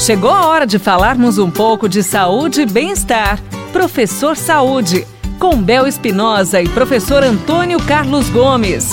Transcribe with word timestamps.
Chegou 0.00 0.30
a 0.30 0.46
hora 0.46 0.66
de 0.66 0.78
falarmos 0.78 1.36
um 1.36 1.50
pouco 1.50 1.86
de 1.86 2.02
saúde 2.02 2.62
e 2.62 2.66
bem-estar. 2.66 3.38
Professor 3.70 4.34
Saúde, 4.34 5.06
com 5.38 5.62
Bel 5.62 5.86
Espinosa 5.86 6.58
e 6.62 6.66
professor 6.70 7.22
Antônio 7.22 7.78
Carlos 7.80 8.30
Gomes. 8.30 8.88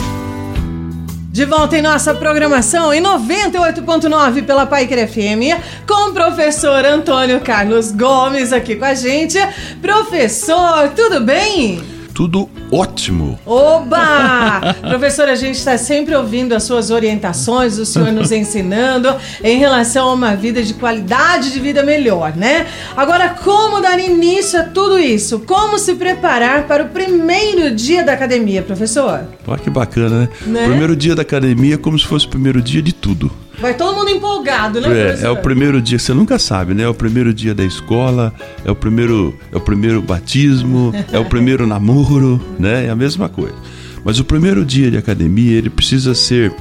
De 1.32 1.46
volta 1.46 1.78
em 1.78 1.82
nossa 1.82 2.14
programação 2.14 2.94
em 2.94 3.02
98.9 3.02 4.46
pela 4.46 4.66
Paiker 4.66 5.08
FM, 5.08 5.64
com 5.88 6.10
o 6.10 6.14
professor 6.14 6.84
Antônio 6.84 7.40
Carlos 7.40 7.94
Gomes 7.94 8.52
aqui 8.52 8.76
com 8.76 8.86
a 8.86 8.94
gente. 8.94 9.38
Professor, 9.82 10.90
tudo 10.94 11.22
bem? 11.22 11.97
Tudo 12.18 12.50
ótimo. 12.72 13.40
Oba! 13.46 14.74
Professor, 14.82 15.30
a 15.30 15.36
gente 15.36 15.54
está 15.54 15.78
sempre 15.78 16.16
ouvindo 16.16 16.56
as 16.56 16.64
suas 16.64 16.90
orientações, 16.90 17.78
o 17.78 17.86
senhor 17.86 18.12
nos 18.12 18.32
ensinando 18.34 19.16
em 19.44 19.60
relação 19.60 20.10
a 20.10 20.14
uma 20.16 20.36
vida 20.36 20.64
de 20.64 20.74
qualidade 20.74 21.54
de 21.54 21.60
vida 21.60 21.84
melhor, 21.84 22.36
né? 22.36 22.66
Agora, 22.96 23.30
como 23.30 23.80
dar 23.82 24.00
início 24.00 24.60
a 24.60 24.64
tudo 24.64 24.98
isso? 24.98 25.42
Como 25.42 25.78
se 25.78 25.94
preparar 25.94 26.64
para 26.64 26.86
o 26.86 26.90
primeiro 26.90 27.70
dia 27.76 28.04
da 28.04 28.14
academia, 28.14 28.64
professor? 28.64 29.28
Olha 29.46 29.60
que 29.60 29.70
bacana, 29.70 30.22
né? 30.22 30.30
né? 30.48 30.66
Primeiro 30.66 30.96
dia 30.96 31.16
da 31.16 31.22
academia 31.22 31.76
é 31.76 31.78
como 31.78 32.00
se 32.00 32.08
fosse 32.08 32.26
o 32.26 32.30
primeiro 32.30 32.64
dia 32.64 32.82
de 32.82 32.94
tudo. 32.94 33.32
Vai 33.60 33.74
todo 33.74 33.96
mundo 33.96 34.10
empolgado, 34.10 34.80
né? 34.80 35.18
É, 35.20 35.24
é, 35.24 35.30
o 35.30 35.38
primeiro 35.38 35.82
dia, 35.82 35.98
você 35.98 36.14
nunca 36.14 36.38
sabe, 36.38 36.74
né? 36.74 36.84
É 36.84 36.88
o 36.88 36.94
primeiro 36.94 37.34
dia 37.34 37.56
da 37.56 37.64
escola, 37.64 38.34
é 38.64 38.70
o 38.70 38.76
primeiro, 38.76 39.38
é 39.52 39.58
o 39.58 39.60
primeiro 39.60 40.02
batismo, 40.02 40.94
é 41.12 41.18
o 41.18 41.26
primeiro 41.26 41.66
namoro, 41.66 42.40
né? 42.60 42.86
É 42.86 42.90
a 42.90 42.96
mesma 42.96 43.28
coisa. 43.28 43.56
Mas 44.04 44.20
o 44.20 44.24
primeiro 44.24 44.64
dia 44.64 44.92
de 44.92 44.98
academia, 44.98 45.58
ele 45.58 45.70
precisa 45.70 46.14
ser 46.14 46.54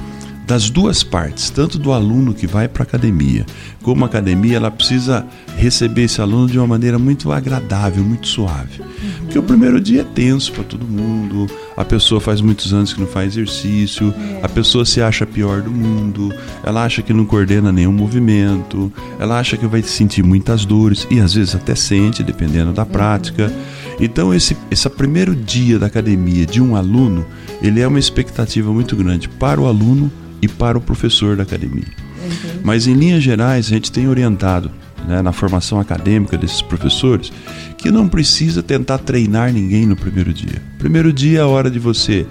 das 0.47 0.69
duas 0.69 1.03
partes, 1.03 1.49
tanto 1.49 1.77
do 1.77 1.91
aluno 1.91 2.33
que 2.33 2.47
vai 2.47 2.69
para 2.69 2.83
a 2.83 2.85
academia, 2.85 3.45
como 3.83 4.05
a 4.05 4.07
academia, 4.07 4.55
ela 4.55 4.71
precisa 4.71 5.27
receber 5.57 6.03
esse 6.03 6.21
aluno 6.21 6.47
de 6.47 6.57
uma 6.57 6.65
maneira 6.65 6.97
muito 6.97 7.33
agradável, 7.33 8.01
muito 8.01 8.29
suave. 8.29 8.81
Porque 9.19 9.37
o 9.37 9.43
primeiro 9.43 9.77
dia 9.81 10.01
é 10.01 10.03
tenso 10.05 10.53
para 10.53 10.63
todo 10.63 10.85
mundo, 10.85 11.47
a 11.75 11.83
pessoa 11.83 12.21
faz 12.21 12.39
muitos 12.39 12.73
anos 12.73 12.93
que 12.93 12.99
não 13.01 13.07
faz 13.07 13.33
exercício, 13.33 14.13
é. 14.17 14.39
a 14.41 14.47
pessoa 14.47 14.85
se 14.85 15.01
acha 15.01 15.25
pior 15.25 15.61
do 15.61 15.69
mundo, 15.69 16.33
ela 16.63 16.85
acha 16.85 17.01
que 17.01 17.11
não 17.11 17.25
coordena 17.25 17.69
nenhum 17.69 17.91
movimento, 17.91 18.89
ela 19.19 19.37
acha 19.37 19.57
que 19.57 19.67
vai 19.67 19.83
sentir 19.83 20.23
muitas 20.23 20.63
dores, 20.63 21.05
e 21.11 21.19
às 21.19 21.33
vezes 21.33 21.55
até 21.55 21.75
sente, 21.75 22.23
dependendo 22.23 22.71
da 22.71 22.85
prática. 22.85 23.51
Então, 23.99 24.33
esse, 24.33 24.55
esse 24.71 24.89
primeiro 24.91 25.35
dia 25.35 25.77
da 25.77 25.87
academia 25.87 26.45
de 26.45 26.61
um 26.61 26.73
aluno, 26.77 27.25
ele 27.61 27.81
é 27.81 27.87
uma 27.87 27.99
expectativa 27.99 28.71
muito 28.71 28.95
grande 28.95 29.27
para 29.27 29.59
o 29.59 29.67
aluno 29.67 30.09
e 30.41 30.47
para 30.47 30.77
o 30.77 30.81
professor 30.81 31.35
da 31.35 31.43
academia. 31.43 31.87
Uhum. 32.23 32.61
Mas 32.63 32.87
em 32.87 32.93
linhas 32.93 33.23
gerais, 33.23 33.67
a 33.67 33.69
gente 33.69 33.91
tem 33.91 34.07
orientado 34.07 34.71
né, 35.07 35.21
na 35.21 35.31
formação 35.31 35.79
acadêmica 35.79 36.37
desses 36.37 36.61
professores 36.61 37.31
que 37.77 37.89
não 37.89 38.07
precisa 38.07 38.61
tentar 38.61 38.97
treinar 38.99 39.53
ninguém 39.53 39.85
no 39.85 39.95
primeiro 39.95 40.33
dia. 40.33 40.61
Primeiro 40.77 41.13
dia 41.13 41.39
é 41.39 41.41
a 41.41 41.47
hora 41.47 41.71
de 41.71 41.79
você 41.79 42.25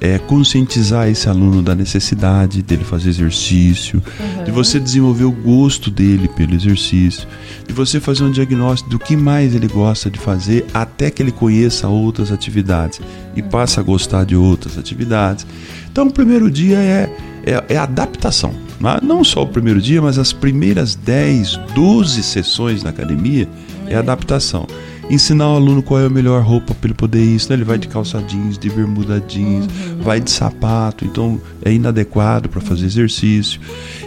é, 0.00 0.18
conscientizar 0.18 1.08
esse 1.08 1.28
aluno 1.28 1.62
da 1.62 1.74
necessidade 1.74 2.62
dele 2.62 2.84
fazer 2.84 3.08
exercício, 3.08 4.02
uhum. 4.18 4.44
de 4.44 4.50
você 4.50 4.78
desenvolver 4.78 5.24
o 5.24 5.32
gosto 5.32 5.90
dele 5.90 6.28
pelo 6.28 6.54
exercício, 6.54 7.26
de 7.66 7.72
você 7.72 8.00
fazer 8.00 8.24
um 8.24 8.30
diagnóstico 8.30 8.90
do 8.90 8.98
que 8.98 9.16
mais 9.16 9.54
ele 9.54 9.68
gosta 9.68 10.10
de 10.10 10.18
fazer 10.18 10.64
até 10.72 11.10
que 11.10 11.22
ele 11.22 11.32
conheça 11.32 11.88
outras 11.88 12.30
atividades 12.30 13.00
e 13.34 13.42
uhum. 13.42 13.48
passe 13.48 13.80
a 13.80 13.82
gostar 13.82 14.24
de 14.24 14.36
outras 14.36 14.78
atividades. 14.78 15.46
Então, 15.90 16.06
o 16.06 16.12
primeiro 16.12 16.50
dia 16.50 16.78
é 16.78 17.10
é, 17.48 17.74
é 17.74 17.76
adaptação. 17.78 18.54
Né? 18.78 18.98
Não 19.02 19.24
só 19.24 19.42
o 19.42 19.46
primeiro 19.46 19.80
dia, 19.80 20.02
mas 20.02 20.18
as 20.18 20.32
primeiras 20.32 20.94
10, 20.94 21.56
12 21.74 22.22
sessões 22.22 22.82
na 22.82 22.90
academia 22.90 23.48
é 23.86 23.96
adaptação. 23.96 24.66
Ensinar 25.10 25.48
o 25.48 25.56
aluno 25.56 25.82
qual 25.82 26.00
é 26.00 26.06
a 26.06 26.10
melhor 26.10 26.42
roupa 26.42 26.74
para 26.74 26.88
ele 26.88 26.94
poder 26.94 27.22
isso. 27.22 27.48
Né? 27.48 27.56
Ele 27.56 27.64
vai 27.64 27.78
de 27.78 27.88
calça 27.88 28.20
jeans, 28.22 28.58
de 28.58 28.68
bermuda 28.68 29.22
jeans, 29.26 29.66
uhum. 29.66 30.02
vai 30.02 30.20
de 30.20 30.30
sapato, 30.30 31.04
então 31.04 31.40
é 31.64 31.72
inadequado 31.72 32.48
para 32.48 32.60
fazer 32.60 32.86
exercício. 32.86 33.60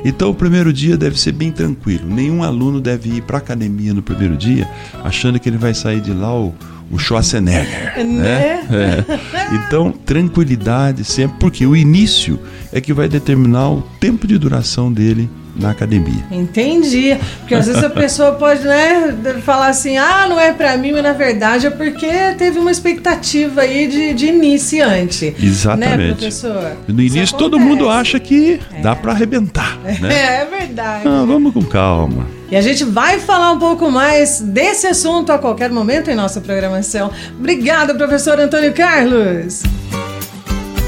Então 0.05 0.29
o 0.29 0.35
primeiro 0.35 0.71
dia 0.71 0.95
deve 0.95 1.19
ser 1.19 1.31
bem 1.31 1.51
tranquilo. 1.51 2.05
Nenhum 2.05 2.43
aluno 2.43 2.79
deve 2.79 3.09
ir 3.09 3.23
para 3.23 3.39
academia 3.39 3.93
no 3.93 4.03
primeiro 4.03 4.37
dia 4.37 4.69
achando 5.03 5.39
que 5.39 5.49
ele 5.49 5.57
vai 5.57 5.73
sair 5.73 6.01
de 6.01 6.13
lá 6.13 6.33
o, 6.39 6.53
o 6.91 6.99
Schwarzenegger. 6.99 7.97
Né? 7.97 8.03
né? 8.03 8.65
É. 8.69 9.55
Então, 9.55 9.91
tranquilidade 9.91 11.03
sempre, 11.03 11.37
porque 11.39 11.65
o 11.65 11.75
início 11.75 12.39
é 12.71 12.79
que 12.79 12.93
vai 12.93 13.09
determinar 13.09 13.69
o 13.69 13.81
tempo 13.99 14.27
de 14.27 14.37
duração 14.37 14.91
dele 14.91 15.29
na 15.55 15.71
academia. 15.71 16.23
Entendi. 16.31 17.17
Porque 17.39 17.55
às 17.55 17.67
vezes 17.67 17.83
a 17.83 17.89
pessoa 17.89 18.33
pode 18.35 18.63
né, 18.63 19.17
falar 19.43 19.67
assim, 19.67 19.97
ah, 19.97 20.25
não 20.27 20.39
é 20.39 20.53
para 20.53 20.77
mim, 20.77 20.91
mas 20.91 21.03
na 21.03 21.13
verdade 21.13 21.67
é 21.67 21.69
porque 21.69 22.07
teve 22.37 22.59
uma 22.59 22.71
expectativa 22.71 23.61
aí 23.61 23.87
de, 23.87 24.13
de 24.13 24.27
iniciante. 24.27 25.25
Né, 25.25 25.35
Exatamente. 25.41 25.97
Né, 25.97 26.07
professor? 26.13 26.77
No 26.87 27.01
início 27.01 27.37
todo 27.37 27.59
mundo 27.59 27.89
acha 27.89 28.19
que 28.19 28.59
é. 28.73 28.81
dá 28.81 28.95
para 28.95 29.11
arrebentar. 29.11 29.79
Né? 30.01 30.13
É, 30.13 30.41
é 30.41 30.45
verdade. 30.45 31.07
Ah, 31.07 31.23
vamos 31.27 31.53
com 31.53 31.63
calma. 31.63 32.25
E 32.49 32.55
a 32.55 32.61
gente 32.61 32.83
vai 32.83 33.19
falar 33.19 33.51
um 33.51 33.59
pouco 33.59 33.91
mais 33.91 34.41
desse 34.41 34.87
assunto 34.87 35.31
a 35.31 35.37
qualquer 35.37 35.69
momento 35.69 36.09
em 36.09 36.15
nossa 36.15 36.39
programação. 36.41 37.11
Obrigada, 37.37 37.93
professor 37.93 38.39
Antônio 38.39 38.73
Carlos. 38.73 39.63